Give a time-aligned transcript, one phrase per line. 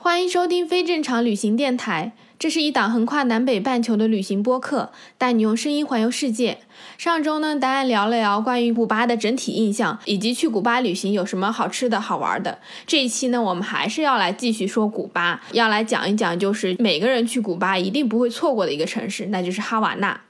[0.00, 2.12] 欢迎收听非正常旅行电台。
[2.38, 6.58] 这是一档横跨南北半球的旅行播客，带你用声音环游世界。
[6.96, 12.60] 上周呢，答案聊了聊关于古巴的整体印象，以及去古巴旅行有什么好吃的好玩的。
[12.86, 20.20] 这一期呢，我们还是要来继续说古巴，要来讲一讲，就是每个人去古巴一定不会错过的一个城市，那就是哈瓦那。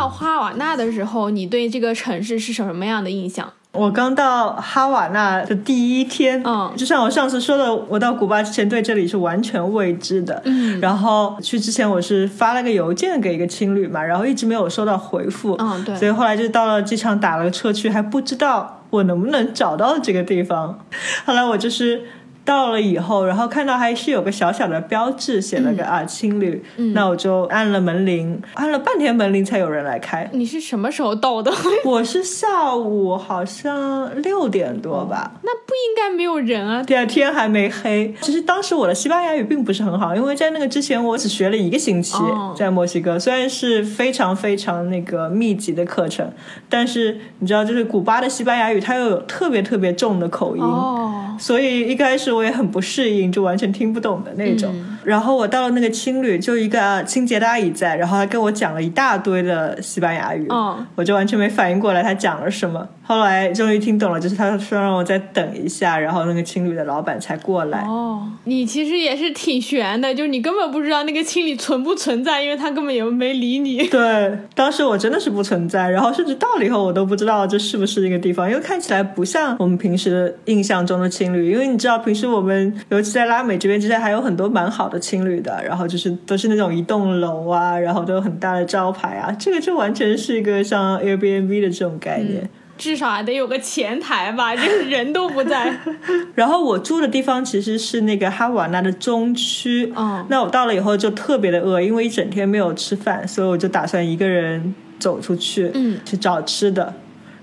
[0.00, 3.52] 到哈瓦那的时候，你对这个城市是什么样的印象？
[3.72, 6.72] 我刚到哈瓦那的第一天，嗯。
[6.74, 10.80] 就像我上次说的，我到古巴之前对这里是完全未知的，嗯。
[10.80, 15.94] 然后去之前我是发了个邮件给一个青旅嘛，然后一直没有收到回复，嗯对。
[15.96, 20.78] 所以后来就到了机场打了个车去，还不知道我能不能找到这个地方，
[21.26, 22.04] 后来我就是。
[22.50, 26.60] 到了以后，然后看到还是有个小小的标志，写了个、啊青旅，
[26.94, 30.28] 那我就按了门铃，按了半天门铃才有人来开。
[30.32, 31.52] 你是什么时候到的？
[31.86, 36.82] 我是下午好像六点多吧，那不应该没有人啊。
[36.82, 38.12] 第二天还没黑。
[38.20, 46.28] 其实当时我的西班牙语并不是很好，因为在那个之前我只学了一个星期哦，在墨西哥，虽然是非常非常那个密集的课程，
[46.68, 50.62] 但是你知道，就是古巴的西班牙语它又有特别特别重的口音。
[50.64, 54.74] 哦，所以一开始我我也很不适应，就完全听不懂的那种。
[55.04, 62.86] 然后我到了那个青旅，就一个清洁的阿姨在，然后她跟我讲了一大堆的西班牙语，嗯我就完全没反应过来她讲了什么。
[63.02, 67.80] 后来终于听懂了，就是她说让我再等一下，然后那个青旅的老板才过来。
[67.80, 73.88] 哦，你其实也是挺悬的，就是你根本不知道那个青旅存不存在，因为他根本也没理你。
[73.88, 81.50] 对，当时我真的是不存在，然后甚至到了以后我都不知道这是不是那个地方，因为看起来不像我们平时印象中的青旅。
[81.50, 92.50] 因为你知道，平时我们尤其在拉美这边，其实还有很多蛮好的青旅的，然后就是都是那种一栋楼啊，然后都有很大的招牌啊，这个就完全是一个像 Airbnb 的这种概念。
[92.76, 95.70] 至少还得有个前台吧，就是人都不在。
[96.34, 106.94] 然后我住的地方其实是那个哈瓦那的中区，嗯那我到了以后就特别的饿，因为一整天没有吃饭，所以我就打算一个人走出去，嗯去找吃的。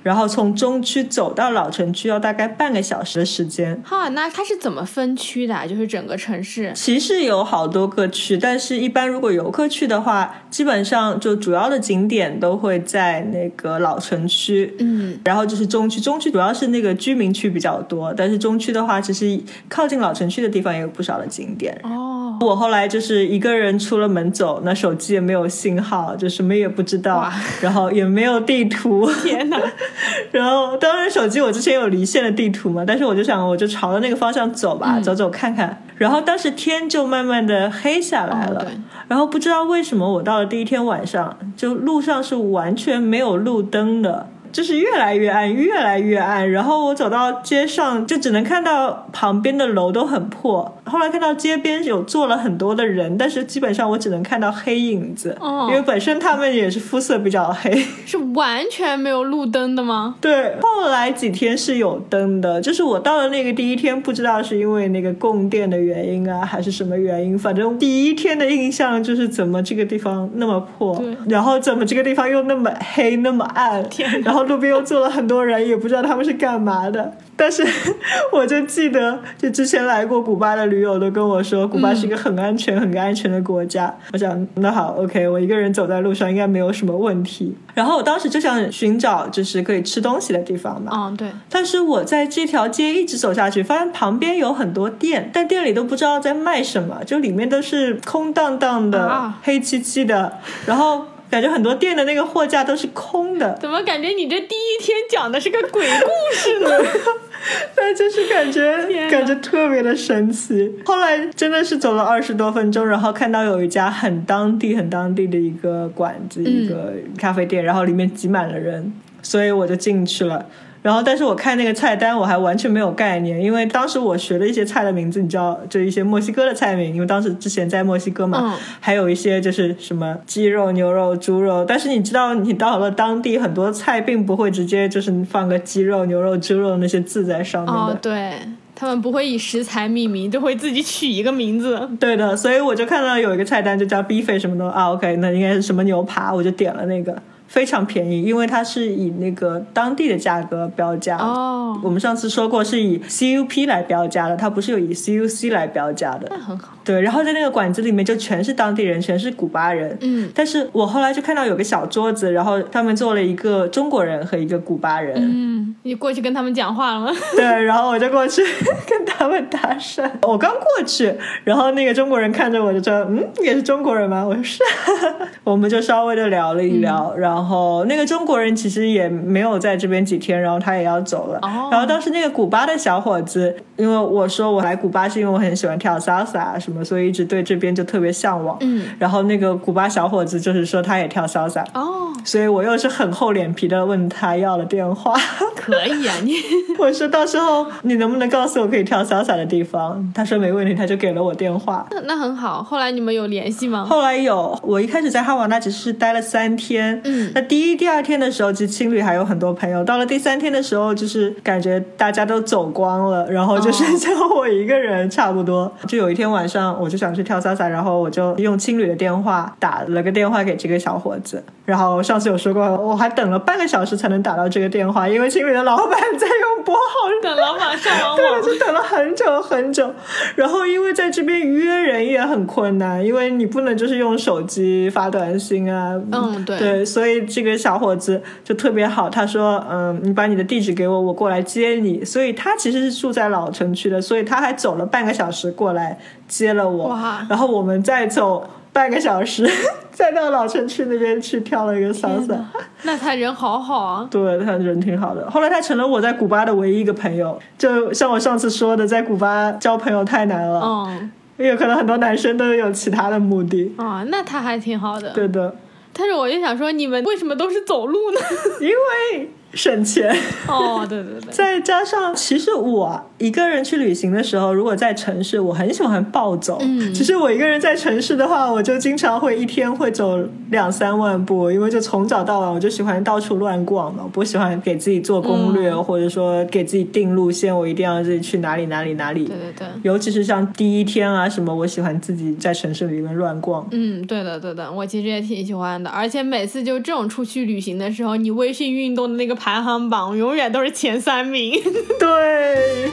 [0.07, 3.77] 然后从中区走到老城区要大概半个小时的时间。
[3.83, 5.67] 哈那它是怎么分区的啊？
[5.67, 6.71] 就是整个城市。
[6.73, 14.73] 其实有好多个区，但是一般如果游客去的话，基本上就主要的景点都会在那个老城区。
[14.79, 19.37] 嗯，然后就是中区，中区主要是那个居民区比较多，但是中区的话，其实
[19.67, 21.77] 靠近老城区的地方也有不少的景点。
[21.83, 27.29] 哦，我后来就是一个人出了门走，那手机也没有信号，就什么也不知道，
[27.59, 29.11] 然后也没有地图。
[29.23, 29.59] 天哪！
[30.31, 35.83] 然后当时手机我之前有离线的地图嘛，但是我就想我就朝着那个方向走吧，嗯走走看看。
[35.97, 38.67] 然后当时天就慢慢的黑下来了，哦
[39.07, 44.27] 然后不知道为什么我到了第一天晚上，就路上是完全没有路灯的。
[44.51, 46.49] 就是越来越暗，越来越暗。
[46.51, 50.77] 然后我走到街上，就只能看到旁边的楼都很破。
[50.85, 57.71] 后来看到街边有坐了很多的人，但是基本上我只能看到黑影子，哦因为本身他们也是肤色比较黑。
[58.05, 60.15] 是完全没有路灯的吗？
[60.21, 73.83] 对，后来几天是有灯的，就是我到了那个第一天，不知道是因为那个供电的原因啊，还是什么原因，反正第一天的印象就是怎么这个地方那么破，然后怎么这个地方又那么黑那么暗，
[74.23, 77.13] 然后路边又坐了很多人，也不知道他们是干嘛的。
[77.35, 77.63] 但是
[78.33, 83.95] 我就记得，就之前来过古巴的驴友都跟我说，古巴是一个很安全、很安全的国家。
[84.11, 87.55] 我想，那好，OK，我一个人走在路上应该没有什么问题。
[87.75, 90.91] 然后我当时就想寻找就是可以吃东西的地方嘛。
[90.93, 91.29] 嗯，对。
[91.47, 103.53] 但是我在这条街一直走下去，发现旁边有很多店，但店里都不知道在卖什么，就里面都是空荡荡的、啊黑漆漆的，然后 感觉很多店的那个货架都是空的。
[103.61, 106.69] 怎么感觉你这第一天讲的是个鬼故事呢？
[107.75, 110.73] 但就是感觉感觉特别的神奇。
[110.85, 118.91] 后来真的是走了二十多分钟，然后看到有一家很当地、很当地的一个馆子，一个咖啡店，然后里面挤满了人，
[119.21, 120.45] 所以我就进去了。
[120.87, 137.79] 然后，但是我看那个菜单，我还完全没有概念，因为当时我学了一些菜的名字，你知道，就一些墨西哥的菜名，因为当时之前在墨西哥嘛，嗯还有一些就是什么鸡肉、牛肉、猪肉，但是你知道，你到了当地，很多菜并不会直接就是放个鸡肉、牛肉、猪肉那些字在上面的。
[137.79, 138.35] 哦，对
[138.73, 141.85] 他们不会以食材命名，就会自己取一个名字。
[141.99, 147.13] 对的，所以我就看到有一个菜单就叫 beef 什么的啊，OK，那应该是什么牛扒，我就点了那个，
[147.47, 151.17] 非常便宜，因为它是以那个当地的价格标价。
[151.17, 156.27] 哦，我们上次说过是以 CUP 来标价的，它不是有以 CUC 来标价的。
[156.29, 156.76] 那很好。
[156.87, 159.97] 对，然后在那个馆子里面就全是当地人，全是古巴人。
[160.01, 165.15] 嗯但是我后来就看到有个小桌子，然后他们坐了一个中国人和一个古巴人。
[165.17, 167.11] 嗯，你过去跟他们讲话了吗？
[167.35, 168.41] 对，然后我就过去
[168.87, 170.09] 跟他们搭讪。
[170.21, 171.13] 我刚过去，
[171.43, 174.63] 然后那个中国人看着我就说：“嗯，你也是中国人吗？”我说：“是。
[175.43, 181.39] ”我们就稍微的聊了一聊，然后那个中国人其实也没有在这边几天，然后他也要走了。
[181.41, 188.57] 哦然后当时那个古巴的小伙子，因为我说我来古巴是因为我很喜欢跳 salsa 什么，所以一直对这边就特别向往。
[188.61, 195.13] 嗯，然后那个古巴小伙子就是说他也跳 salsa，哦，所以我又是很厚脸皮的问他要了电话。
[195.55, 196.33] 可以啊，你
[196.79, 200.11] 我说到时候你能不能告诉我可以跳潇洒的地方？
[200.15, 201.85] 他说没问题，他就给了我电话。
[201.91, 202.63] 那那很好。
[202.63, 203.83] 后来你们有联系吗？
[203.83, 209.83] 后来有，我一开始在哈瓦那只是待了三天，嗯那第一、第二天的时候，其实青旅还有很多朋友。
[209.83, 215.71] 到了第三天的时候，就是感觉大家都走光了，然后就剩下我一个人，差不多。
[215.87, 221.43] 就有一天晚上，我就想去跳萨萨，然后我就用青旅的电话打了个电话给这个小伙子。
[221.65, 226.81] 然后上次有说过，我还等了半个小时才能打到这个电话，因为青旅的老板在用拨号
[227.21, 228.41] 等老板上网对，网。
[228.41, 229.93] 就 等了很久很久。
[230.35, 236.01] 然后因为在这边约人也很困难，因为你不能就是用手机发短信啊。
[236.11, 246.97] 嗯对对，所以这个小伙子就特别好，他说：“嗯，你把你的地址给我，我过来接你。”所以他其实是住在老城区的，所以他还走了半个小时过来接了我。
[247.29, 249.49] 然后我们再走半个小时，
[249.91, 252.37] 再到老城区那边去跳了一个天 salsa。
[252.83, 254.07] 那他人好好啊。
[254.11, 255.29] 对他人挺好的。
[255.31, 257.39] 后来他成了我在古巴的唯一一个朋友。
[257.57, 263.73] 就像我上次说的，在古巴交朋友太难了，嗯，因为可能很多男生都有其他的目的。
[263.77, 265.09] 啊，那他还挺好的。
[265.11, 265.55] 对的，
[265.93, 268.19] 但是我就想说，你们为什么都是走路呢？
[268.61, 270.15] 因为省钱，
[270.47, 276.59] 哦，对对对，再加上其实我一个人去旅行的时候，如果在城市，我很喜欢暴走。
[276.61, 280.17] 嗯其实我一个人在城市的话，我就经常会一天会走
[280.51, 289.25] 两三万步，因为就从早到晚我就喜欢到处乱逛嘛，我不喜欢给自己做攻略，嗯或者说给自己定路线，我一定要自己去哪里哪里哪里。
[289.25, 289.67] 对对对。
[289.81, 293.67] 尤其是像第一天啊什么，我喜欢自己在城市里面乱逛。
[293.71, 301.53] 嗯，对的，对的，我其实也挺喜欢的，而且每次就这种出去旅行的时候，你微信运动的那个排行榜永远都是前三名。
[301.97, 302.91] 对，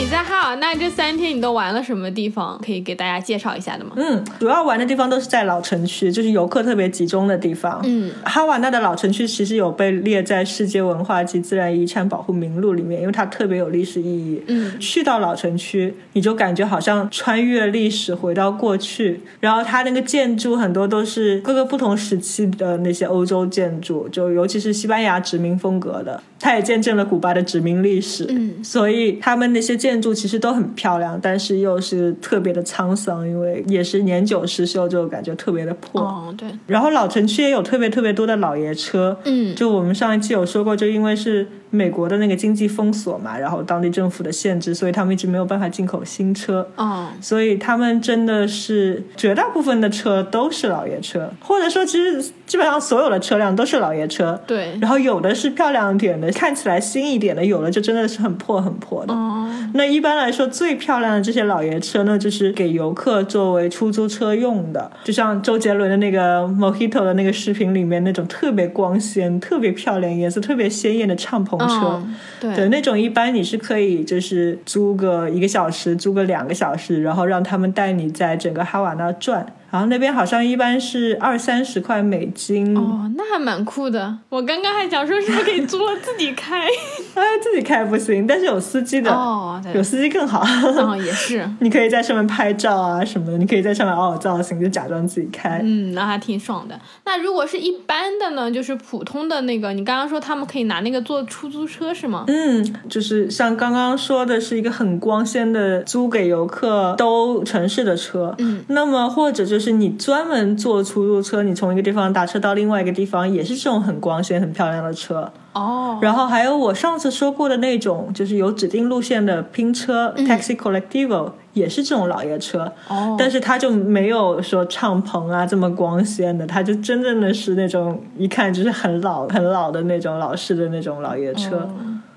[0.00, 2.58] 你在哈瓦那这三天你都玩了什么地方？
[2.64, 3.90] 可以给大家介绍一下的吗？
[3.96, 7.82] 嗯，主要玩的地方都是在老城区，就是游客特别集中的地方。
[7.84, 14.42] 嗯，哈瓦那的老城区其实有被列在世界文化及自然遗产保护名录里面，因为它特别有历史意义。
[14.46, 19.20] 嗯去到老城区，你就感觉好像穿越历史，回到过去。
[19.38, 28.26] 然后它那个建筑很多都是各个不同时期的那些欧洲建筑，就尤其是西班牙殖民风格的，它也见证了古巴的殖民历史。
[28.30, 36.02] 嗯所以他们那些建筑其实都很漂亮，但是又是特别的沧桑，因为也是年久失修，就感觉特别的破。
[36.02, 46.66] 哦，对，然后老城区也有特别特别多的老爷车，嗯就我们上一期有说过，就因为是美国的那个经济封锁嘛，然后当地政府的限制，所以他们一直没有办法进口新车。
[46.76, 54.40] 哦，所以他们真的是绝大部分的车都是老爷车，或者说其实基本上所有的车辆都是老爷车。
[54.46, 59.14] 对，然后有的是漂亮点的，看起来新一点的，有的就真的是很破很破的。
[59.14, 72.02] 哦，那一般来说，最漂亮的这些老爷车呢，就是给游客作为出租车用的，就像周杰伦的那个 Mojito 的那个视频里面那种特别光鲜、特别漂亮、颜色特别鲜艳的敞篷车。
[72.04, 79.46] 嗯，对，对，那种一般你是可以就是租个一个小时，租个两个小时，然后让他们带你在整个哈瓦那转。
[79.70, 84.18] 然后那边好像一般是二三十块美金，哦，那还蛮酷的。
[84.28, 86.66] 我刚刚还想说，是不是可以租了自己开？
[87.14, 90.40] 哎，自己开不行，但是有司机的，哦，对有，司机更好。
[90.76, 95.60] 哦，也是， 你可以在上面拍照啊什么的，你可以在上面凹凹造型，就假装自己开。
[95.62, 96.78] 嗯，那还挺爽的。
[97.04, 102.24] 那如果是一般的呢，就是普通的那个，你刚刚说他们可以拿那个做出租车是吗？
[102.26, 108.34] 嗯，就是像刚刚说的，是一个很光鲜的租给游客兜城市的车。
[108.38, 115.30] 嗯，那么或者就就是你专门坐出租车，你从一个地方打车到另外一个地方，也是这种很光鲜、很漂亮的车。
[115.52, 122.72] 哦，然后还有我上次说过的那种，就是有指定路线的拼车、taxi collectivo） 也是这种老爷车。
[122.88, 131.68] 哦，但是它就没有说敞篷啊这么光鲜的，它就真正的是那种一看就是很老很老的那种老式的那种老爷车。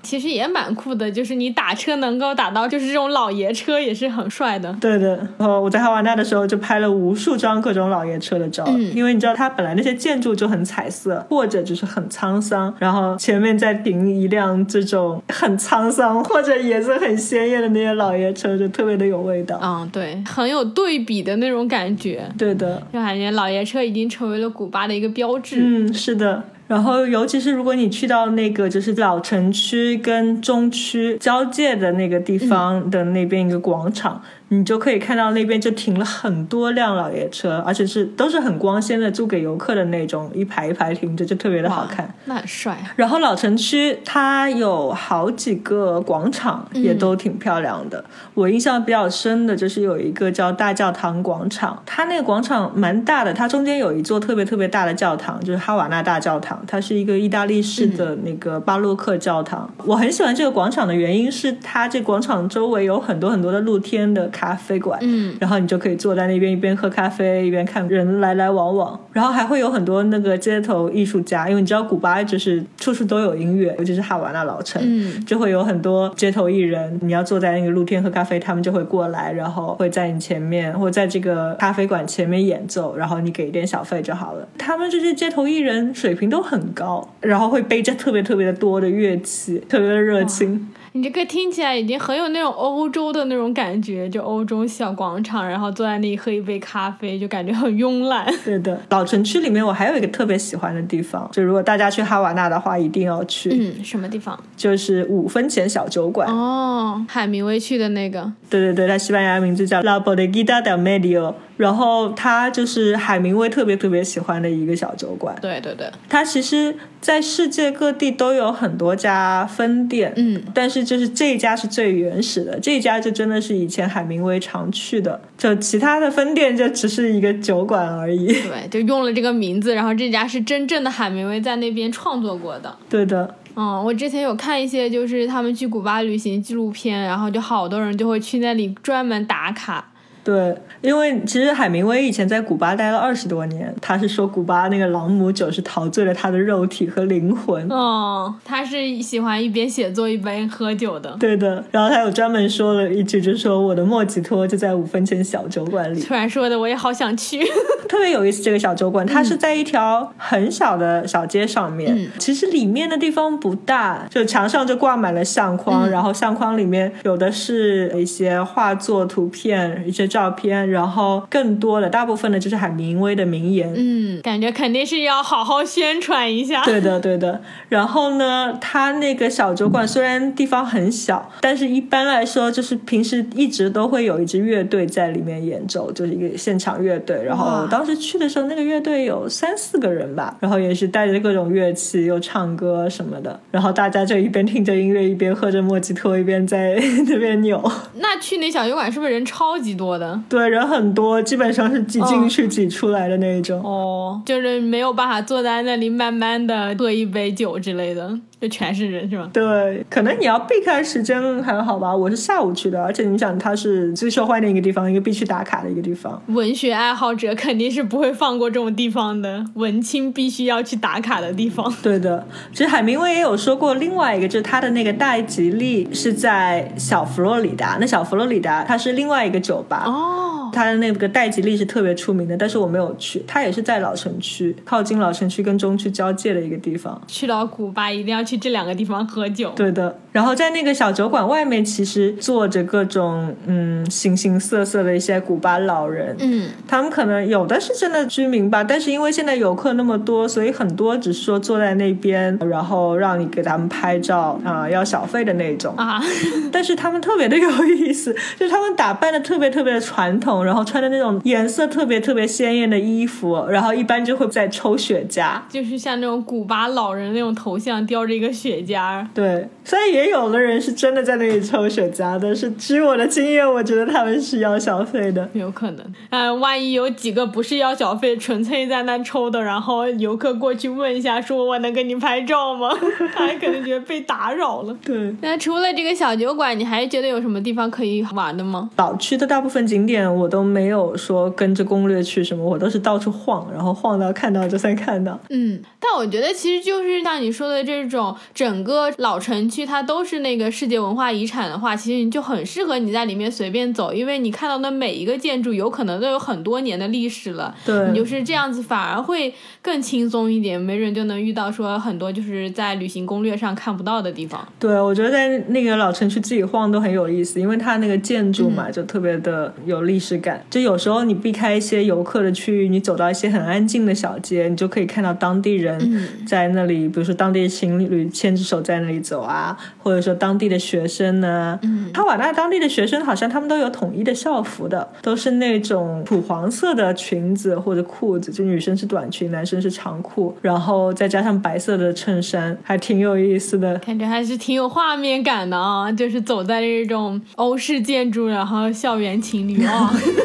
[0.02, 4.70] 其实也蛮酷的，就是你打车能够打到就是这种老爷车，也是很帅的。
[4.78, 19.58] 对的，然后我在哈瓦那的时候就拍了无数张各种老爷车的照，嗯因为你知道它本来那些建筑就很彩色，或者就是很沧桑，然后前面再停一辆这种很沧桑或者颜色很鲜艳的那些老爷车，就特别的有味道。
[19.60, 25.56] 嗯，对，很有对比的那种感觉，对的，就感觉老爷车已经成为了古巴的一个标志。
[25.58, 26.44] 嗯，是的。
[26.68, 34.22] 然后，尤其是如果你去到那个就是老城区跟中区交界的那个地方的那边一个广场，
[34.58, 42.12] 你就可以看到那边就停了很多辆老爷车，而且是都是很光鲜的，租给游客的那种，一排一排停着，就特别的好看。
[42.26, 42.76] 那很帅。
[42.96, 48.04] 然后老城区它有好几个广场，也都挺漂亮的。
[48.34, 59.72] 我印象比较深的就是有一个叫大教堂广场，它那个广场蛮大的，它中间有一座特别特别大的教堂，就是哈瓦那大教堂，它是一个意大利式的那个巴洛克教堂。
[59.84, 84.48] 我很喜欢这个广场的原因是，它这广场周围有很多很多的露天的咖啡馆，嗯，然后你就可以坐在那边一边喝咖啡一边看人来来往往，然后还会有很多那个街头艺术家，因为你知道古巴就是处处都有音乐，尤其是哈瓦那老城，嗯，就会有很多街头艺人，你要坐在那个露天喝咖啡，他们就会过来，然后会在你前面或在这个咖啡馆前面演奏，然后你给一点小费就好了。
[84.58, 90.68] 他们这些街头艺人水平都很高，然后会背着特别特别的多的乐器，特别的热情。
[90.96, 98.32] 你这个听起来已经很有那种欧洲的那种感觉，就欧洲小广场，然后坐在那里喝一杯咖啡，就感觉很慵懒。
[98.44, 104.38] 对的，老城区里面我还有一个特别喜欢的地方，就如果大家去哈瓦那的话，一定要去，嗯，什么地方？
[104.56, 106.28] 就是五分钱小酒馆。
[106.28, 108.32] 哦，海明威去的那个。
[108.48, 115.36] 对对对，它西班牙名字叫 La Bodeguita del Medio，然后它就是海明威特别特别喜欢的一个小酒馆。
[115.40, 128.26] 对对对，它其实，在世界各地都有很多家分店，嗯，但是就是这一家是最原始的，这一家就真的是以前海明威常去的，就其他的分店就只是一个酒馆而已。
[128.42, 132.76] 对，就用了这个名字，然后这家是真正的海明威在那边创作过的。
[132.88, 139.90] 对的，嗯，我之前有看一些就是他们去古巴旅行纪录片，然后就好多人就会去那里专门打卡。
[140.24, 147.68] 对，因为其实海明威以前在古巴待了二十多年，他是说古巴那个朗姆酒是陶醉了他的肉体和灵魂。
[147.68, 151.14] 哦，他是喜欢一边写作一边喝酒的。
[151.20, 157.44] 对的，然后他有专门说了一句，就说我的莫吉托就在五分钱小酒馆里，突然说的，我也好想去。
[157.86, 158.42] 特别有意思。
[158.42, 173.74] 这个小酒馆，它是在一条很小的小街上面，嗯其实里面的地方不大，就墙上就挂满了相框，嗯然后相框里面有的是一些画作、图片、一些照片，然后更多的大部分的就是海明威的名言。
[173.76, 176.62] 嗯，感觉肯定是要好好宣传一下。
[176.64, 177.40] 对的，对的。
[177.68, 187.20] 然后呢，他那个小酒馆虽然地方很小，但是一般来说，就是平时一直都会有一支乐队在里面演奏，就是一个现场乐队。
[187.24, 193.40] 然后我当时去的时候，那个乐队有三四个人吧，然后也是带着各种乐器，又唱歌什么的。
[193.50, 197.60] 然后大家就一边听着音乐，一边喝着莫吉托，一边在 那边扭。
[197.94, 200.03] 那去那小酒馆是不是人超级多的？
[200.28, 203.62] 对，人很多，基本上是挤进去、挤出来的那一种。
[203.62, 209.28] 哦，就是没有办法坐在那里慢慢的喝一杯酒之类的，就全是人是吧？
[209.32, 211.94] 对，可能你要避开时间还好吧。
[211.94, 216.20] 我是下午去的，而且你想，它是最受欢迎的一个地方，一个必须打卡的一个地方。
[216.26, 221.72] 文学爱好者肯定是不会放过这种地方的，文青必须要去打卡的地方。
[221.82, 227.78] 对的，其实海明威也有说过另外一个，就是他的那个大吉利是在小佛罗里达。
[227.80, 229.84] 那小佛罗里达它是另外一个酒吧。
[229.86, 233.22] 哦，它的那个戴吉利是特别出名的，但是我没有去。
[233.26, 237.00] 它也是在老城区，靠近老城区跟中区交界的一个地方。
[237.06, 239.52] 去到古巴一定要去这两个地方喝酒。
[239.56, 246.14] 对的，然后在那个小酒馆外面，其实坐着各种嗯形形色色的一些古巴老人。
[246.20, 255.74] 嗯，他们可能有的是真的居民吧，但是因为现在游客那么多，所以很多只是说坐在那边，然后让你给他们拍照啊、要小费的那种。
[255.76, 256.00] 啊，
[256.52, 265.40] 但是他们特别的有意思，就是他们打扮的特别特别的传统，然后穿的那种颜色特别特别鲜艳的衣服，然后一般就会在抽雪茄。
[265.48, 275.28] 就是像那种古巴老人那种头像叼着一个雪茄，对，虽然也有的人是真的在那里抽雪茄，但是据我的经验，我觉得他们是要小费的。
[275.32, 275.84] 有可能。
[276.10, 282.70] 哎，万一有几个不是要小费，纯粹在那抽的，然后游客过去问一下，说我能给你拍照吗？
[283.14, 284.76] 他还可能觉得被打扰了。
[284.84, 288.70] 对，那除了这个小酒馆，你还觉得有什么地方可以玩的吗？
[288.76, 295.16] 岛区的大部分景点我都没有说跟着攻略去什么，我都是到处晃，然后晃到看到就算看到。
[295.30, 307.54] 嗯，但我觉得其实就是像你说的这种，整个老城区它都是那个世界文化遗产的话，其实你就很适合你在里面随便走，因为你看到的每一个建筑有可能都有很多年的历史了。
[307.64, 314.44] 对你就是这样子，反而会更轻松一点，没准就能遇到说很多就是在旅行攻略上看不到的地方。
[314.58, 320.42] 对，我觉得在那个老城区自己晃都很有意思，因为它那个建筑嘛，就特别的有历史感。
[320.48, 331.58] 就有时候你避开一些游客的区域，你走到一些很安静的小街，你就可以看到当地人在那里，比如说当地情侣牵着手在那里走啊，或者说当地的学生呢。
[331.62, 343.76] 嗯，哈瓦那当地的学生好像他们都有统一的校服的，都是那种土黄色的裙子或者裤子，就女生是短裙，男生是长裤，然后再加上白色的衬衫，还挺有意思的。
[343.78, 349.92] 感觉还是挺有画面感的啊，就是走在这种欧式建筑，然后校园情侣啊。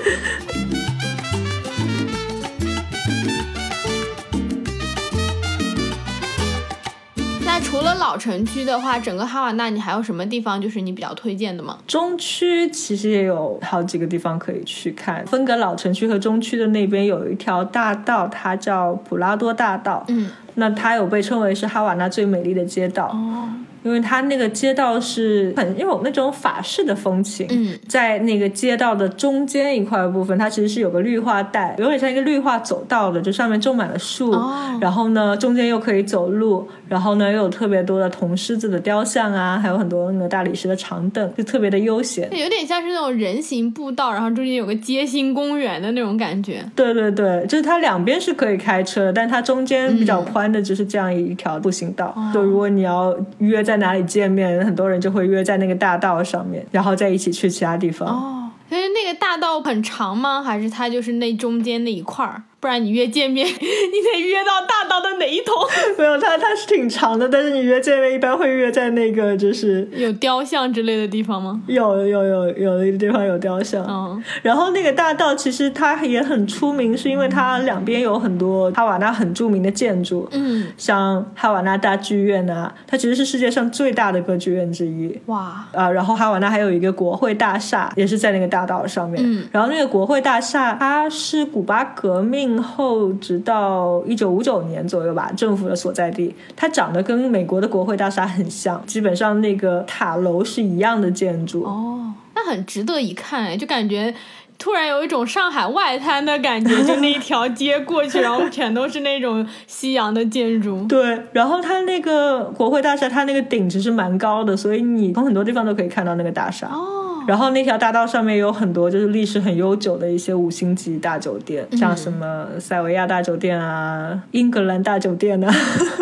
[7.45, 11.79] 那除了老城区的话，整个哈瓦那你还有什么地方就是你比较推荐的吗？
[11.87, 20.05] 中区其实也有好几个地方可以去看，分隔老城区和中区的那边有一条大道，它叫普拉多大道。
[20.09, 23.07] 嗯，那它有被称为是哈瓦那最美丽的街道。
[23.07, 23.49] 哦，
[23.83, 42.29] 因为它那个街道是很有那种法式的风情，嗯，在那个街道的中间一块部分，它其实是有个绿化带，有点像一个绿化走道的，就上面种满了树，哦然后呢中间又可以走路，然后呢又有特别多的铜狮子的雕像啊，还有很多那个大理石的长凳，就特别的悠闲。
[42.31, 46.63] 有点像是那种人行步道，然后中间有个街心公园的那种感觉。
[46.75, 52.15] 对对对，就是它两边是可以开车的，但它中间比较宽的就是这样一条步行道。
[52.33, 58.09] 就如果你要约在哪里见面，很多人就会约在那个大道上面，然后再一起去其他地方。
[58.09, 60.41] 哦，所以那个大道很长吗？
[60.41, 62.41] 还是它就是那中间那一块儿？
[62.59, 65.53] 不然你约见面， 你得约到大道的哪一头？
[65.97, 71.61] 没有，它它是挺长的，但是你约见面一般会约在那个就是有雕像之类的地方吗？
[71.67, 73.85] 有有有有的地方有雕像。
[73.87, 80.27] 嗯，然后那个大道其实它也很出名，是因为它两边有很多哈瓦那很著名的建筑。
[80.31, 85.17] 嗯，像哈瓦那大剧院啊，它其实是世界上最大的歌剧院之一。
[85.27, 89.23] 哇，啊，然后哈瓦那还有一个国会大厦，也是在那个大道上面。
[89.25, 96.33] 嗯然后那个国会大厦，它是古巴革命后直到一九五九年左右吧，政府的所在地。
[96.55, 101.63] 它长得跟美国的国会大厦很像，基本上那个塔楼是一样的建筑。
[101.63, 104.15] 哦，那很值得一看哎，就感觉。
[104.61, 110.83] 突然有一种上海外滩的感觉，就那一条街过去，然后全都是那种西洋的建筑。
[110.83, 116.67] 对，然后它那个国会大厦，它那个顶其实蛮高的，所以你从很多地方都可以看到那个大厦。
[116.67, 125.53] 哦，然后那条大道上面有很多就是历史很悠久的一些五星级大酒店，像什么塞维亚大酒店啊、英格兰大酒店啊，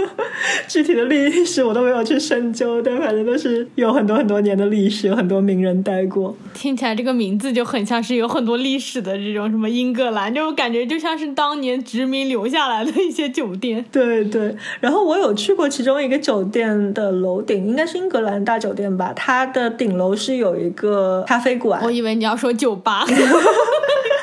[0.68, 6.36] 具体的历史我都没有去深究，但反正都是有很多很多年的历史，有很多名人待过。
[6.54, 13.84] 听起来这个名字就很像是有很多历史的这种什么英格兰，就感觉就像是当年殖民留下来的一些酒店。
[13.92, 23.06] 对对，然后我有去过其中一个酒店的楼顶，应该是英格兰大酒店吧，它的顶楼是有一个咖啡馆，我以为你要说酒吧。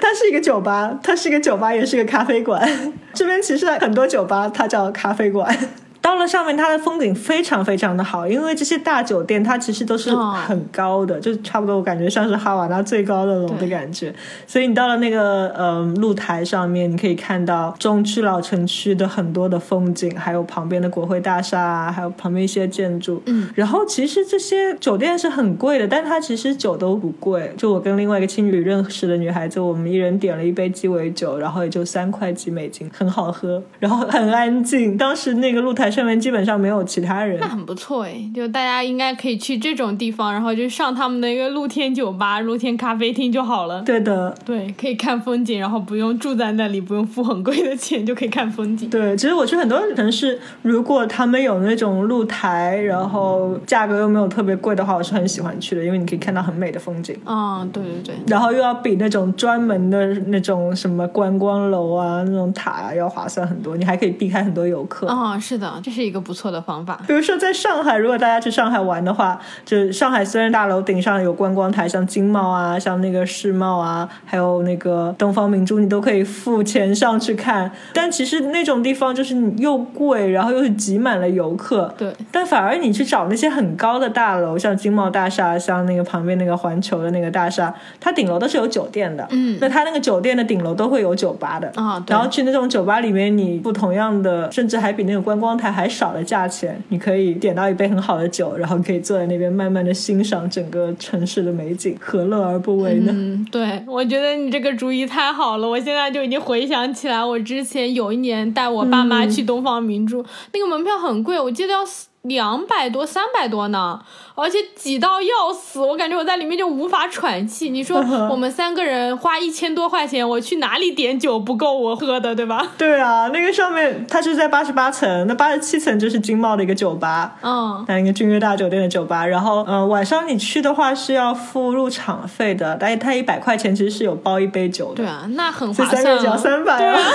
[0.01, 2.92] 它是一个酒吧，它是一个酒吧，也是个咖啡馆。
[3.14, 5.57] 这边其实很多酒吧，它叫咖啡馆。
[6.05, 14.14] 到了上面，它的风景非常非常的好，因为这些大酒店它其实都是哦很高的，就差不多我感觉像是哈瓦那最高的楼的感觉。
[14.47, 23.23] 所以你到了那个呃露台上面，你可以看到中区老城区的很多的风景，还有旁边的国会大厦啊，还有旁边一些建筑。
[23.25, 27.51] 嗯，然后其实这些酒店是很贵的，但它其实酒都不贵。
[27.57, 34.99] 就我跟另外一个青旅认识的女孩子，我们一人点了一杯鸡尾酒，然后也就三块几美金，很好喝，然后很安静。
[34.99, 37.54] 当时那个露台上面基本上没有其他人那。
[37.54, 43.80] 很不错哎，就大家应该可以去这种地方，然后就上他们的一个露天酒吧、露天咖啡厅就好了。
[43.83, 48.90] 对的，对，可以看风景，然后不用住在那里，不用付很贵的钱就可以看风景。
[48.90, 57.16] 对，其实我去很多城市，如果他们有那种露台，然后价格又没有特别贵的话，我是很喜欢去的，因为你可以看到很美的风景。
[57.24, 65.07] 嗯，对对对，然后又要比那种专门的那种什么观光楼啊、那种塔啊要划算很多，你还可以避开很多游客。
[65.07, 66.99] 啊、是的，这是一个不错的方法。
[67.07, 77.70] 比如说在上海，如果大家去上海玩的话，就是上海虽然大楼顶上有观光台，像金茂啊、像那个世贸啊，还有那个东方明珠，你都可以付钱上去看。
[77.92, 81.92] 但其实那种地方就是你又贵，然后又是挤满了游客。
[81.99, 89.29] 对，但反而你去找那些很高的大楼，像金茂大厦，像那个旁边那个环球的那个大厦，它顶楼都是有酒店的。
[89.33, 91.70] 嗯那它那个酒店的顶楼都会有酒吧的。
[91.77, 103.13] 啊，对然后去那种酒吧里面，你不同样的，甚至还比那个观光台还少的价钱，你可以点到一杯很好的酒，然后可以坐在那边慢慢的欣赏整个城市的美景，何乐而不为呢？
[103.51, 111.81] 对，我觉得你这个主意太好了，我现在就已经回想起来，我之前有一年带我爸妈去东方明珠，那个门票很贵，我记得要
[112.25, 114.01] 两百多、三百多呢，
[114.35, 117.69] 而且挤到要死，我感觉我在里面就无法喘气。
[117.69, 117.99] 你说
[118.31, 122.67] 我们三个人花一千多块钱，我去哪里点酒不够我喝的，对吧？
[122.79, 127.37] 对啊，那个上面它是在八十八层，那八十七层就是金茂的一个酒吧。
[127.43, 136.37] 嗯，那一个君悦大酒店的酒吧，然后，嗯、晚上你去的话是要付入场费的，但是它一百块钱其实是有包一杯酒的，对啊，那很划算、三个只要啊。
[136.39, 136.99] 三百啊。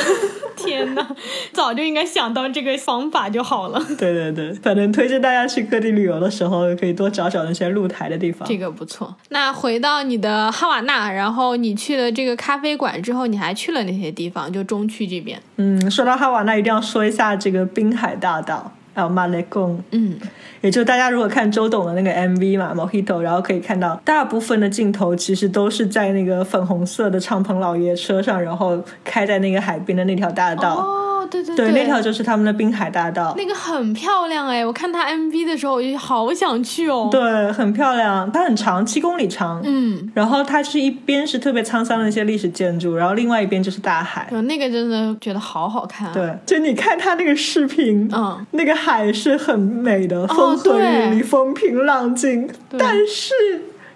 [0.59, 1.07] 天哪，
[1.53, 3.81] 早就应该想到这个方法就好了。
[3.97, 8.45] 对对对，反正推荐大家去各地旅游的时候，可以多找找那些露台的地方。
[8.45, 9.15] 这个不错。
[9.29, 14.51] 那回到你的哈瓦那，然后你去了这个咖啡馆之后，你还去了哪些地方？
[14.51, 15.41] 就中区这边。
[15.55, 18.73] 嗯，说到哈瓦那，一定要说一下这个滨海大道。
[18.93, 20.19] 还有马雷贡，嗯，
[20.59, 30.79] 也就大家如果看周董的那个 MV 嘛，Mojito，然后可以看到大部分的镜头其实都是在那个粉红色的敞篷老爷车上，然后开在那个海边的那条大道。
[30.79, 33.33] 哦，对对对，那条就是他们的滨海大道。
[33.37, 39.61] 那个很漂亮哎，我看他 MV 的时候，我就好想去哦。，对，很漂亮，它很长，七公里长。
[39.63, 44.27] 嗯，然后它是一边是特别沧桑的一些历史建筑，然后另外一边就是大海。
[44.31, 52.49] 就那个真的觉得好好看啊。，对，就你看他那个视频，嗯，那个海是很美的，风和日丽，风平浪静。
[52.77, 53.33] 但是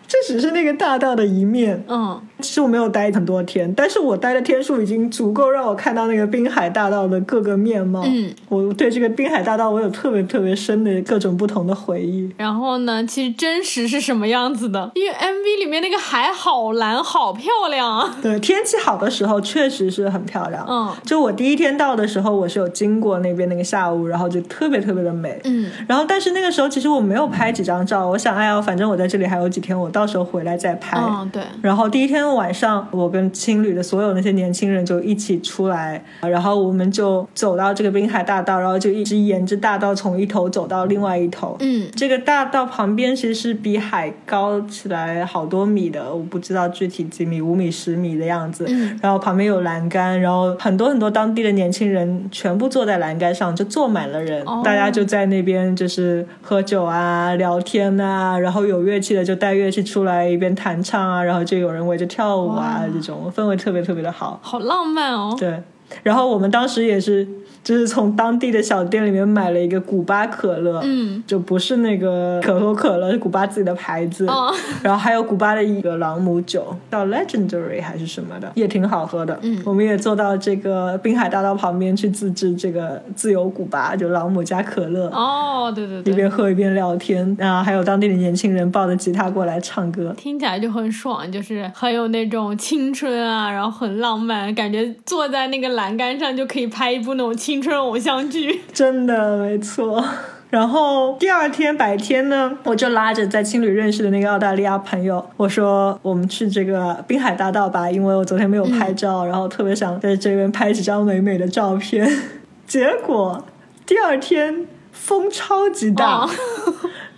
[0.08, 1.84] 这只是那个大道的一面。
[1.88, 8.04] 嗯，其实我没有待很多天，但是我待的天数已经足够让我看到那个滨海大道的各个面貌。
[8.06, 12.32] 嗯，我对这个滨海大道我有特别特别深的各种不同的回忆。
[12.38, 14.92] 然后呢，其实真实是什么样子的？
[14.96, 18.16] 因为 MV 里面那个海好蓝，好漂亮啊。
[18.22, 20.66] 对，天气好的时候确实是很漂亮。
[20.70, 25.40] 嗯就我第一天到的时候，我是有经过那边那个下午，然后就特别特别的美。
[25.44, 31.00] 嗯，然后，但是那个时候其实我没有拍几张照，我想，哎呀，反正我在这里还有几天，我到时候回来再拍。
[31.00, 41.56] 嗯，对，然后第一天晚上，我跟青旅的所有那些年轻人就一起出来，然后我们就走到这个滨海大道，然后就一直沿着大道从一头走到另外一头。
[41.62, 48.66] 嗯，这个大道旁边其实是比海高起来好多米的，我不知道具体几米，五米、十米的样子。
[48.68, 64.40] 嗯然后旁边有栏杆，然后很多很多当地的年轻人全部坐在栏杆上，就坐满了人，哦大家就在那边就是喝酒啊、聊天啊，然后有乐器的就带乐器出来一边弹唱啊，然后就有人围着跳舞啊，这种氛围特别特别的好。
[64.42, 65.36] 好浪漫哦。
[65.38, 65.62] 对，
[66.02, 67.28] 然后我们当时也是，
[67.64, 74.26] 就是从当地的小店里面买了一个古巴可乐，嗯，就不是那个可口可乐，是古巴自己的牌子。
[74.28, 79.38] 哦， 然后还有古巴的一个朗姆酒，叫 Legendary 还是什么的，也挺好喝的。
[79.42, 85.08] 嗯我们也坐到这个滨海大道旁边去自制这个自由古巴，就朗姆加可乐。
[85.10, 98.62] 哦，对对对一，边喝一边聊天啊，还有当地的年轻人抱着吉他过来唱歌，听起来就很爽，就是很有那种青春啊，然后很浪漫，感觉坐在那个栏杆上就可以拍一部那种青春偶像剧。
[98.72, 100.02] 真的没错。
[100.50, 112.10] 然后第二天白天呢，我就拉着在青旅认识的那个澳大利亚朋友，我说我们去这个滨海大道吧，因为我昨天没有拍照，然后特别想在这边拍几张美美的照片。
[112.66, 113.46] 结果
[113.86, 116.30] 第二天风超级大，哦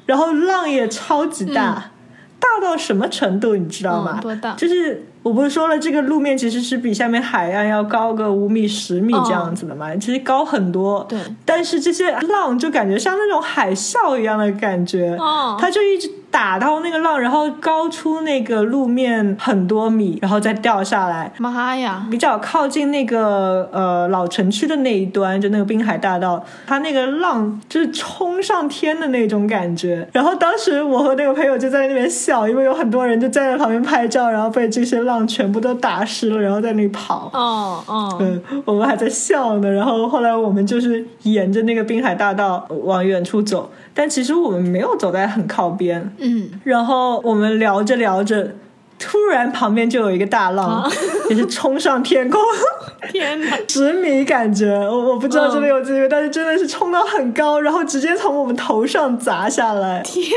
[0.08, 1.92] 然后浪也超级大。
[2.38, 4.20] 大到什么程度，你知道吗？
[4.20, 11.04] 嗯多大就是我不是说了，这个路面其实是比下面海岸要高个五米、十米这样子的嘛，其实高很多。
[11.10, 21.32] 对，但是这些浪就感觉像那种海啸一样的感觉，哦它就一直打到那个浪，然后高出那个路面很多米，然后再掉下来。
[21.38, 22.06] 妈呀！
[22.12, 30.06] 比较靠近那个呃老城区的那一端，就那个滨海大道，它那个浪就是冲上天的那种感觉。
[30.12, 37.30] 然后当时我和那个朋友就在那边笑，因为有很多人就站在旁边拍照，然后被这些浪全部都打湿了，然后在那里跑。
[37.34, 39.72] 哦哦，嗯，我们还在笑呢。
[39.72, 46.12] 然后后来我们就是沿着那个滨海大道往远处走，但其实我们没有走在很靠边。
[46.18, 46.25] 嗯，
[46.64, 48.56] 然后我们聊着聊着，
[49.00, 50.92] 突然旁边就有一个大浪，啊
[51.30, 52.40] 也是冲上天空，
[53.12, 53.58] 天哪！
[53.68, 60.30] 十米感觉，我我不知道嗯这里有几米，但是真的是冲到很高，然后直接从我们头上砸下来，天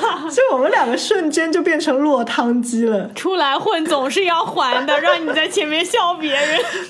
[0.00, 0.28] 哪！
[0.30, 3.10] 就我们两个瞬间就变成落汤鸡了。
[3.14, 6.42] 出来混总是要还的，让你在前面笑别人。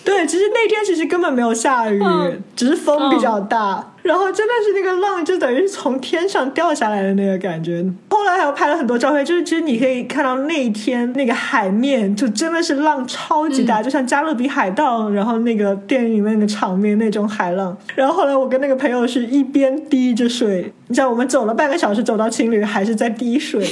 [0.05, 3.92] 对，其实那天其实根本没有下雨，嗯只是风比较大。
[4.07, 7.85] 然后真的是那个浪，就等于是从天上掉下来的那个感觉。
[8.09, 17.77] 后来还有拍了很多照片，就是其实你可以看到那一天那个海面，就真的是浪超级大，就像《加勒比海盗》然后那个电影里面那个场面那种海浪。
[17.97, 23.66] 然后后来我跟那个朋友是一边滴着水，你像我们走了半个小时走到青旅，还是在滴水。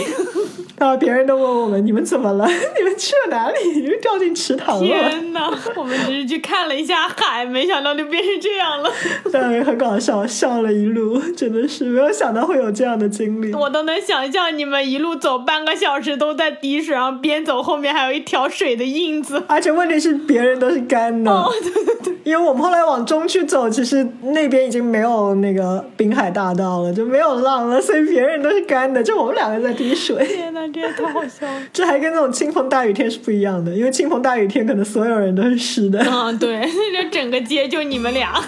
[0.84, 2.46] 然后别人都问我们：“你们怎么了？
[2.76, 3.80] 你们去了哪里？
[3.80, 5.50] 你们掉进池塘了？”天哪！
[5.76, 8.90] 我们只是去看了一下海，没想到就变成这样了。
[9.32, 13.54] 对，很搞笑，笑了一路，真的是没有想到会有这样的经历。
[13.54, 19.42] 我都能想象你们一路走半个小时都在滴水，然后边走后面还有一条水的印子。
[19.48, 21.32] 而且问题是，别人都是干的。
[21.32, 30.22] 哦，对对对，因为我们后来往中区走，其实那边已经没有那个滨海大道了，就没有浪了，所以别人都是干的，就我们两个在滴水。
[30.26, 31.62] 天哪，这也太好笑了。
[31.72, 36.04] 这还跟那种倾盆大雨天是不一样的，因为倾盆大雨天可能所有人都是湿的。
[36.04, 38.42] 嗯，对， 就整个街就你们俩。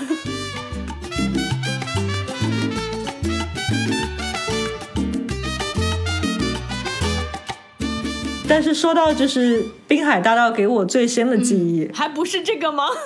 [8.49, 12.85] 但是说到就是滨海大道给我最深的记忆，还不是这个吗？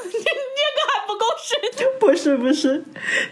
[1.31, 1.87] 不够深。
[2.01, 2.83] 不是不是，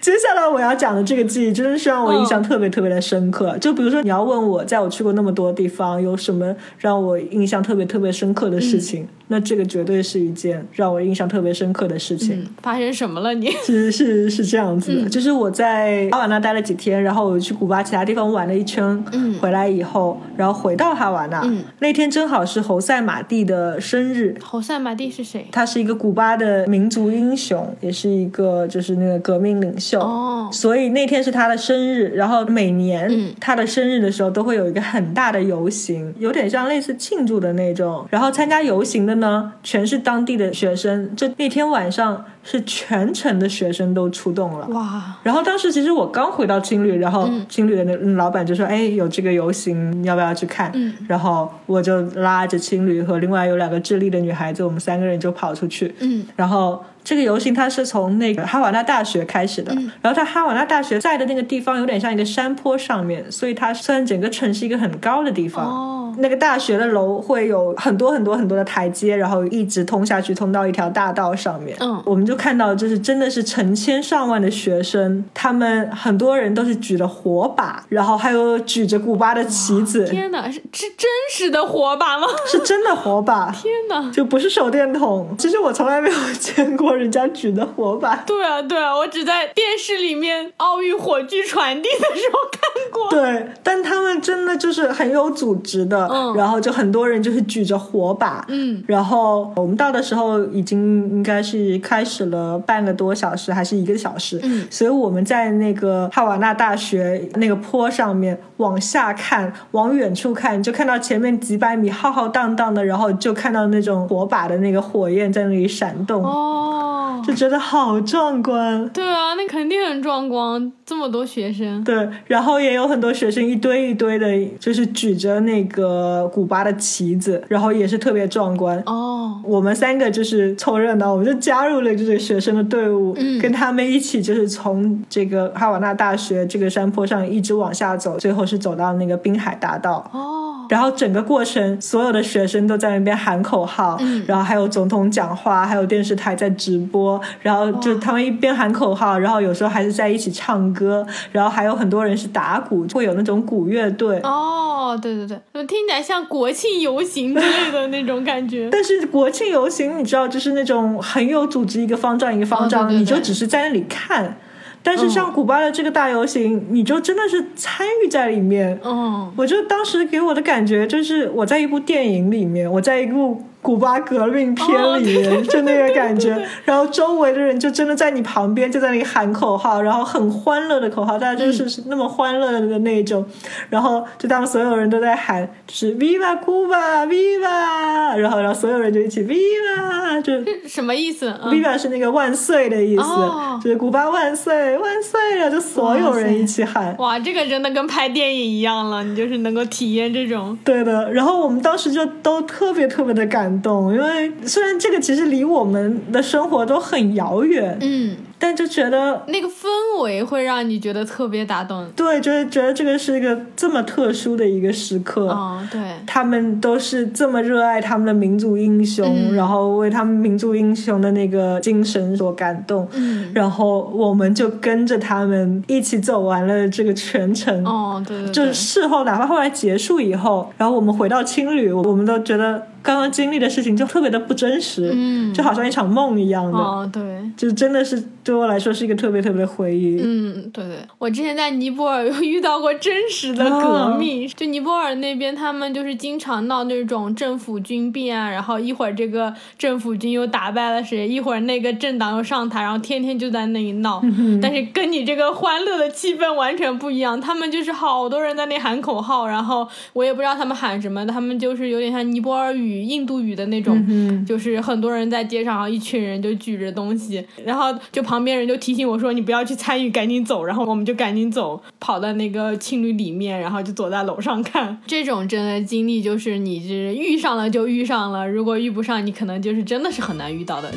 [0.01, 3.57] 接下来我要讲的这个记忆真的是让我印象特别特别的深刻。
[3.59, 12.41] 就比如说你要问我，在我去过那么多地方，有什么让我印象特别特别深刻的事情，那这个绝对是一件让我印象特别深刻的事情。
[12.41, 13.51] 嗯，发生什么了你？
[13.65, 25.47] 是是是这样子的，就是我在哈瓦那待了几天，然后我去古巴其他地方玩了一圈，嗯回来以后，然后回到哈瓦那，嗯那天正好是侯赛马蒂的生日，侯赛马蒂是谁？
[25.53, 30.01] 他是一个古巴的民族英雄，也是一个就是那个革命领袖。
[30.01, 38.07] 哦所以那天是他的生日，然后每年嗯他的生日的时候都会有一个很大的游行，有点像类似庆祝的那种。
[38.11, 41.15] 然后参加游行的呢，全是当地的学生。
[41.15, 44.67] 就那天晚上是全城的学生都出动了。
[44.69, 55.95] 哇，然后当时其实我刚回到青旅，然后嗯青旅的那嗯老板就说：“哎，有这个游行，你要不要去看？”嗯然后我就拉着青旅和另外有两个智利的女孩子，我们三个人就跑出去。
[56.01, 65.65] 嗯然后这个游行它是从那个哈瓦那大学开始的，嗯然后它哈瓦那大学在的那个地方有点像一个山坡上面，所以它虽然整个城是一个很高的地方。
[65.67, 71.77] 哦，那个大学的楼会有很多很多很多的台阶，然后一直通下去，通到一条大道上面。
[71.81, 82.27] 嗯我们就看到，就是真的是成千上万的学生，他们很多人都是举着火把，然后还有举着古巴的旗子，天哪，是是真实的火把吗？
[82.47, 84.11] 是真的火把， 天哪！
[84.13, 85.35] 就不是手电筒。
[85.37, 88.15] 其实我从来没有见过人家举的火把。
[88.27, 92.61] 对啊，对啊，我只在电视里面奥运火炬传递的时候看
[92.93, 93.11] 过。
[93.11, 104.67] 对，但他们真的就是很有组织的，嗯然后就很多人就是举着火把，嗯然后我们到的时候已经应该是开始了半个多小时还是一个小时，嗯。
[104.71, 116.98] 所以我们在那个哈瓦那大学那个坡上面往下看，往远处看，就看到前面几百米浩浩荡荡的，然后就看到那种火把的那个火焰在那里闪动，哦，
[117.29, 118.89] 就觉得好壮观。
[118.89, 121.85] 对啊，那肯定很壮观，这么多学生。
[121.85, 124.27] 对，然后也有很多学生一堆一堆的，
[124.59, 128.83] 就是举着那个古巴的旗子，然后也是特别壮观。
[128.87, 140.11] 哦，我们三个就是凑热闹，我们就加入了这个学生的队伍，嗯跟他们一起就是从这个哈瓦那大学这个山坡上一直往下走，最后是走到那个滨海大道。
[140.15, 154.19] 哦，然后整个过程，所有的学生都在那边喊口号，嗯然后还有总统讲话，还有电视台在直播，然后就他们一边喊口号，然后有时候还是在一起唱歌，然后还有很多人是打鼓，会有那种鼓乐队。
[154.23, 158.69] 哦，对对对，听起来像国庆游行之类的那种感觉？
[158.73, 164.37] 但是国庆游行，你知道，就是那种很有组织，一个方丈一个方丈，哦对对对你就只是在那里看。
[164.83, 168.79] 但是像古巴的这个大游行，你就真的是参与在里面。
[168.85, 174.67] 嗯，我就当时给我的感觉就是我在一部电影里面，我在一部古巴革命片
[175.03, 176.43] 里就那个感觉。
[176.65, 183.23] 然后周围的人就真的在你旁边，就在那里喊口号，然后很欢乐的口号，大家就是嗯是那么欢乐的那种。
[183.69, 190.33] 然后就他们所有人都在喊，就是 “Viva Cuba，Viva”，然后然后所有人就一起 “Viva”，就。
[190.67, 191.29] 什么意思？
[191.45, 196.97] 嗯 Viva 是那个万岁的意思，哦就是古巴万岁万岁了，就所有人一起喊。
[196.97, 200.57] 哇，这个真的跟拍电影一样了，你就是能够体验这种。
[200.65, 211.87] 对的，然后我们当时就都特别特别的感动，因为虽然这个其实离我们的生活都很遥远，嗯，但就觉得那个氛围会让你觉得特别打动。
[211.97, 215.29] 对，就是觉得这个是一个这么特殊的一个时刻。
[215.29, 227.65] 哦，对，他们都是这么热爱他们的民族英雄，嗯然后为他们民族英雄的那个精神所感动，嗯，然后我们就跟着他们一起走完了这个全程。
[227.65, 237.21] 哦，对对对，就是事后，哪怕后来结束以后，然后我们回到青旅，我们都觉得刚刚经历的事情就特别的不真实，嗯就好像一场梦一样的，哦，对。
[237.37, 239.99] 就真的是对我来说是一个特别特别的回忆。
[239.99, 254.03] 嗯，对对，我之前在尼泊尔有遇到过真实的革命，就尼泊尔那边他们就是经常闹那种政府军变啊，然后一会儿这个政府军又打败了谁，一会儿那个政党又上台，然后天天就在那里闹，
[254.43, 270.45] 但是跟你这个欢乐的气氛完全不一样，他们就是好多人在那喊口号，然后我也不知道他们喊什么，他们就是有点像尼泊尔语、印度语的那种，嗯就是很多人在街上，然后一群人就举着东西，然后就旁边人就提醒我说你不要去参与，赶紧走。
[270.45, 274.81] 然后我们就赶紧走，跑到那个青旅里面，然后就躲在楼上看。
[274.87, 280.71] 这种真的经历就是你是遇上了就遇上了，如果遇不上，你可能就是真的是很难遇到的。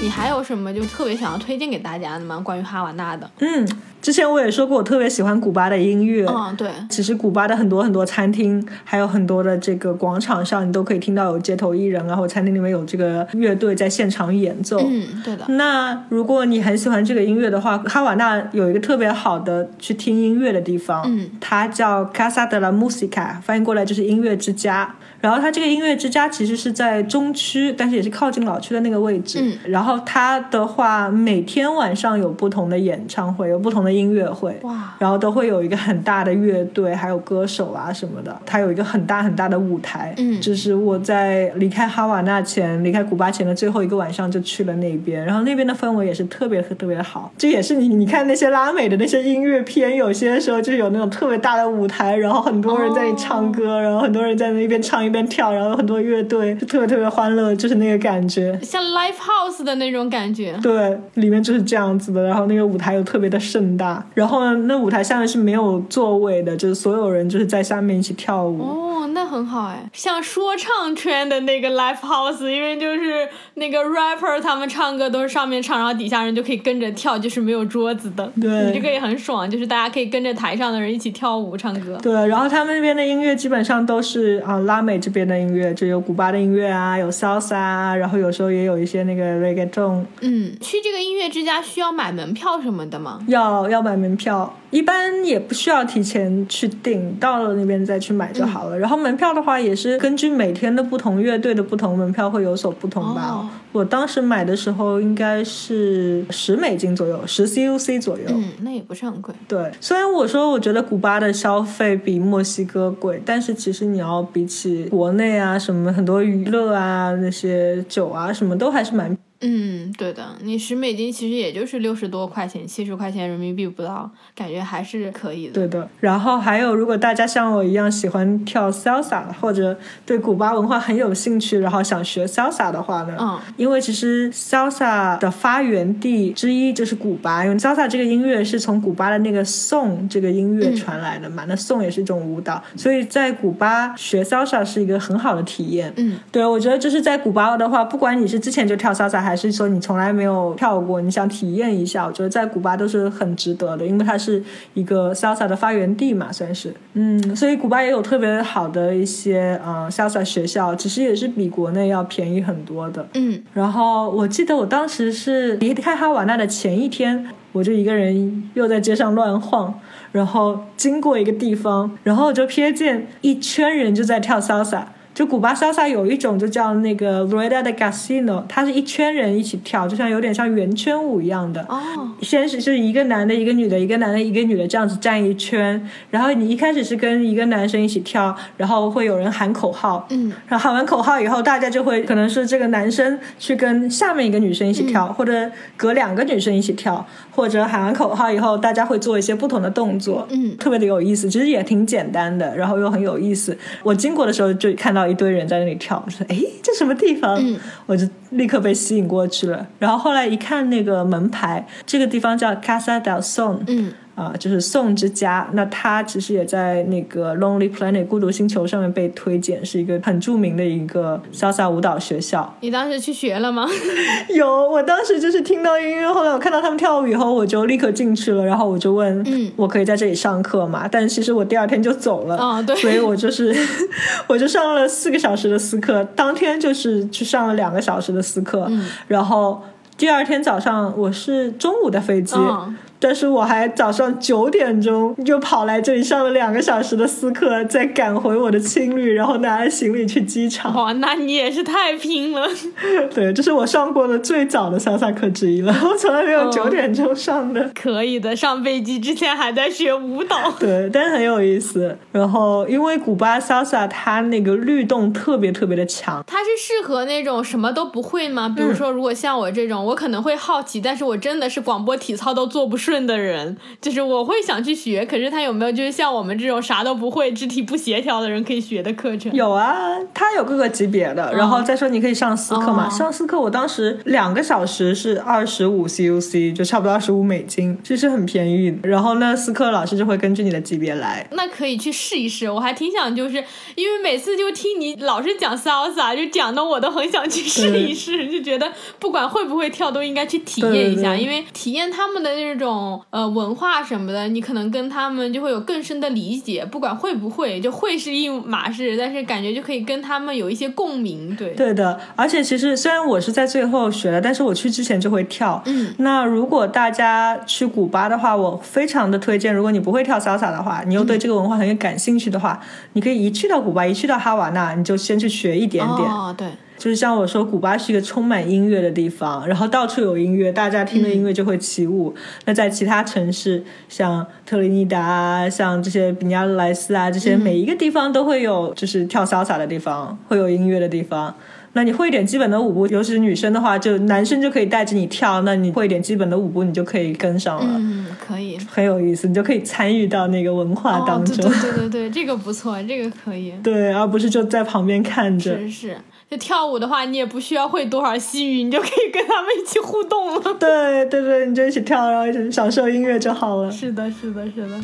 [0.00, 2.38] 你还有什么就特别想要推荐给大家的吗？
[2.38, 3.30] 关于哈瓦那的？
[3.38, 3.66] 嗯，
[4.04, 6.26] 之前我也说过，我特别喜欢古巴的音乐。
[6.26, 14.78] 嗯，对，其实古巴的很多很多餐厅，还有很多的这个广场上，你都可以听到有街头艺人然后餐厅里面有这个乐队在现场演奏。
[14.78, 15.46] 嗯，对的。
[15.48, 24.94] 那如果你很喜欢这个音乐的话，哈瓦那有一个特别好的去听音乐的地方，嗯，它叫 Casa de la Música，翻译过来就是音乐之家。
[25.22, 29.38] 然后它这个音乐之家其实是在中区，但是也是靠近老区的那个位置。
[29.40, 34.58] 嗯，然后它的话，每天晚上有不同的演唱会，有不同的音乐会。
[34.62, 38.36] 哇，然后都会有一个很大的乐队，还有歌手啊什么的。
[38.44, 45.24] 它有一个很大很大的舞台，嗯就是我在离开哈瓦那前、离开古巴前的最后一个晚上就去了那边。
[45.24, 47.32] 然后那边的氛围也是特别特别好。
[47.38, 58.58] 这也是你你看那些拉美的那些音乐片，有些时候就有那种特别大的舞台，然后很多人在那唱歌，然后很多人在那边唱一边跳，然后有很多乐队，就特别特别欢乐，就是那个感觉。
[58.62, 60.56] 像 live house 的那种感觉。
[60.62, 63.83] 对，里面就是这样子的，然后那个舞台又特别的盛大，
[64.14, 68.60] 然后呢，那舞台下面是没有座位的，就是所有人就是在下面一起跳舞。
[68.62, 78.30] 哦，那很好哎，像说唱圈的那个 live house，因为就是 那个 rapper 他们唱歌都是上面唱，然后底下人就可以跟着跳，就是没有桌子的。
[78.40, 81.96] 对你这个也很爽，就是大家可以跟着台上的人一起跳舞唱歌。
[82.02, 93.20] 对，然后他们那边的音乐基本上都是啊、拉美这边的音乐，就有古巴的音乐啊，有 salsa 啊，然后有时候也有一些那个 reggaeton，嗯，去这个音乐之家需要买门票什么的吗？
[93.28, 98.76] 要要买门票，一般也不需要提前去订，到了那边再去买就好了。
[98.76, 103.22] 然后门票的话，也是根据每天的不同乐队的不同，门票会有所不同吧。
[103.30, 103.40] 哦
[103.72, 108.24] 我当时买的时候应该是十美金左右，十 CUC 左右。
[108.28, 109.34] 嗯，那也不是很贵。
[109.48, 125.52] 对，虽然我说我觉得古巴的消费比墨西哥贵，但是其实你要比起国内啊，什么很多娱乐啊、那些酒啊，什么都还是蛮嗯，对的，你十美金其实也就是六十多块钱，七十块钱人民币不到，感觉还是可以的。
[125.52, 125.86] 对的。
[126.00, 145.92] 然后还有，如果大家像我一样喜欢跳 salsa，或者对古巴文化很有兴趣，然后想学 salsa 的话呢，嗯，因为其实 salsa 的发源地之一就是古巴，因为 salsa 这个音乐是从古巴的那个颂这个音乐传来的嘛，那颂也是一种舞蹈，所以在古巴学 salsa 是一个很好的体验。
[145.96, 154.42] 嗯，对，我觉得就是在古巴的话，不管你是之前就跳 salsa，还是说你从来没有跳过，你想体验一下，我觉得在古巴都是很值得的，因为它是
[154.74, 156.72] 一个 salsa 的发源地嘛，算是。
[156.94, 163.06] 嗯，所以古巴也有特别好的一些呃 salsa 学校，其实也是比国内要便宜很多的。
[163.14, 169.80] 嗯，然后我记得我当时是离开哈瓦那的前一天，我就一个人又在街上乱晃，
[170.12, 174.82] 然后经过一个地方，然后我就瞥见一圈人就在跳 salsa。
[175.14, 181.64] 就古巴 salsa 有一种就叫那个 rueda de casino，它是一圈人一起跳，就像有点像圆圈舞一样的。
[181.68, 200.56] 哦，先是就是一个男的，一个女的，一个男的，一个女的这样子站一圈，然后你一开始是跟一个男生一起跳，然后会有人喊口号，嗯，然后喊完口号以后，大家就会可能是这个男生去跟下面一个女生一起跳，或者隔两个女生一起跳，或者喊完口号以后，大家会做一些不同的动作，嗯。
[200.58, 203.56] 特别的有意思，其实也挺简单的，然后又很有意思。
[203.82, 207.36] 我经过的时候就看到一堆人在那里跳，我说哎，这什么地方？
[207.40, 209.66] 嗯我就立刻被吸引过去了。
[209.78, 215.48] 然后后来一看那个门牌，这个地方叫 Casa del Son，嗯啊，就是宋之家。
[215.52, 222.54] 那他其实也在那个 Lonely Planet 孤独星球上面被推荐，是一个很著名的一个 salsa 舞蹈学校。
[222.60, 223.66] 你当时去学了吗？
[224.34, 230.88] 有，我当时就是听到音乐，后来我看到他们跳舞以后，我就立刻进去了，然后我就问，嗯我可以在这里上课吗？
[230.90, 233.54] 但其实我第二天就走了，哦对所以我就是
[234.28, 239.62] 我就上了四个小时的私课，当天就是去上了两个小时的私课，嗯然后
[239.96, 242.36] 第二天早上我是中午的飞机。
[242.36, 250.74] 嗯但是我还早上九点钟就跑来这里上了两个小时的私课，再赶回我的青旅，然后拿着行李去机场。
[250.74, 252.48] 哇，那你也是太拼了。
[253.14, 257.70] 对，这是我上过的最早的潇洒课之一了， 我从来没有哦九点钟上的。
[257.74, 260.50] 可以的，上飞机之前还在学舞蹈。
[260.58, 261.94] 对，但是很有意思。
[262.10, 268.48] 然后，因为古巴 salsa 它那个律动特别特别的强，它是适合那种什么都不会吗？
[268.48, 275.04] 比如说，如果像我这种，我可能会好奇，但是我真的是广播体操都做不顺的人，就是我会想去学。
[275.06, 279.32] 可是他有没有就是像我们这种啥都不会、肢体不协调的人可以学的课程？
[279.32, 281.32] 有啊，他有各个级别的。
[281.34, 282.88] 然后再说，你可以上私课嘛？
[282.88, 288.78] 哦上私课，我当时两个小时是二十五 CUC，就差不多二十五美金，其实很便宜。
[288.82, 291.26] 然后呢，私课老师就会根据你的级别来。
[291.32, 293.42] 那可以去试一试，我还挺想，就是
[293.74, 315.62] 因为每次就听你老是讲 salsa，就讲的我都很想去试一试，就觉得不管会不会跳都应该去体验一下，对对对因为体验他们的那种呃文化什么的，你可能跟他们就会有更深的理解，不管会不会，就会是一码事，但是感觉就可以跟他们有一些共鸣，对，对的，而且其实虽然我是在最后学的，但是我去之前就会跳。
[315.66, 322.60] 嗯，那如果大家去古巴的话，我非常的推荐，如果你不会跳 salsa 的话，你又对这个文化很有感兴趣的话，
[322.94, 326.08] 你可以一去到古巴，一去到哈瓦那，你就先去学一点点。
[326.08, 332.14] 哦，对，就是像我说，古巴是一个充满音乐的地方，然后到处有音乐，大家听着音乐就会起舞。
[332.44, 341.34] 那在其他城市，像特立尼达啊，像这些比尼亚勒莱斯啊，这些每一个地方都会有，就是跳潇洒的地方，会有音乐的地方。
[341.76, 345.42] 那你会一点基本的舞步，尤其是女生的话，就男生就可以带着你跳。
[345.42, 348.56] 那你会一点基本的舞步，你就可以跟上了，嗯，可以。
[348.70, 351.36] 很有意思，你就可以参与到那个文化哦，当中。
[351.36, 353.52] 对对对对对，这个不错，这个可以。
[353.60, 355.58] 对，而不是就在旁边看着。
[355.58, 355.96] 是是，
[356.34, 360.40] 就跳舞的话，你也不需要会多少西语，你就可以跟他们一起互动了。
[360.58, 363.70] 对对对，你就一起跳，然后一起享受音乐就好了。
[363.70, 364.80] 是的，是的，是的。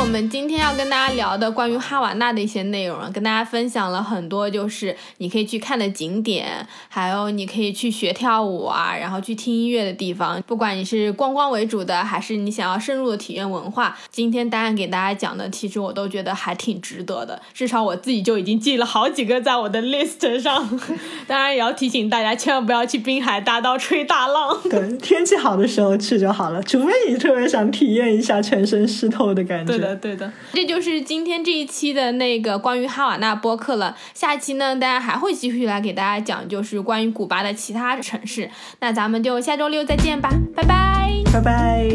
[0.00, 10.42] 我们今天要跟大家聊的关于哈瓦那的一些内容了，跟大家分享了很多，就是你可以去看的景点，还有你可以去学跳舞啊，然后去听音乐的地方。
[10.46, 17.40] 不管你是观光为主的，还是你想要深入的体验文化，今天答案给大家讲的，其实我都觉得还挺值得的。
[17.52, 20.80] 至少我自己就已经记了好几个在我的 list 上。
[21.28, 24.58] 当然也要提醒大家，千万不要去滨海大道吹大浪。
[24.64, 29.72] 对，天气好的时候去就好了，除非你特别想体验一下全身湿透的感觉。
[29.72, 33.96] 对的，对的，这就是今天这一期的那个关于哈瓦那播客了。
[34.14, 38.50] 下期呢，大家还会继续来给大家讲，就是关于古巴的其他城市。
[38.80, 41.22] 那咱们就下周六再见吧，拜拜。
[41.32, 41.88] 拜拜。